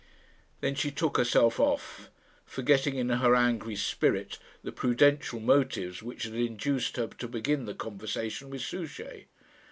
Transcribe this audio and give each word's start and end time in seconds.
Then 0.61 0.73
she 0.73 0.89
took 0.89 1.17
herself 1.17 1.59
off, 1.59 2.09
forgetting 2.43 2.95
in 2.95 3.09
her 3.09 3.35
angry 3.35 3.75
spirit 3.75 4.39
the 4.63 4.71
prudential 4.71 5.39
motives 5.39 6.01
which 6.01 6.23
had 6.23 6.33
induced 6.33 6.97
her 6.97 7.05
to 7.05 7.27
begin 7.27 7.65
the 7.65 7.75
conversation 7.75 8.49
with 8.49 8.61
Souchey. 8.63 9.27